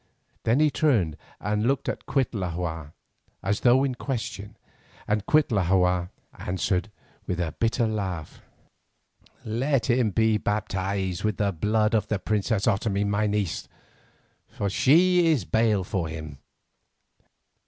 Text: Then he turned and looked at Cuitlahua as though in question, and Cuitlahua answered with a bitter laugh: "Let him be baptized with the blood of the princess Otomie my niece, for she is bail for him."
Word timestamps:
Then 0.45 0.59
he 0.59 0.71
turned 0.71 1.15
and 1.39 1.67
looked 1.67 1.87
at 1.87 2.07
Cuitlahua 2.07 2.93
as 3.43 3.59
though 3.59 3.83
in 3.83 3.93
question, 3.93 4.57
and 5.07 5.27
Cuitlahua 5.27 6.09
answered 6.39 6.89
with 7.27 7.39
a 7.39 7.51
bitter 7.59 7.85
laugh: 7.85 8.41
"Let 9.45 9.91
him 9.91 10.09
be 10.09 10.39
baptized 10.39 11.23
with 11.23 11.37
the 11.37 11.51
blood 11.51 11.93
of 11.93 12.07
the 12.07 12.17
princess 12.17 12.65
Otomie 12.65 13.05
my 13.05 13.27
niece, 13.27 13.67
for 14.49 14.71
she 14.71 15.27
is 15.27 15.45
bail 15.45 15.83
for 15.83 16.07
him." 16.07 16.39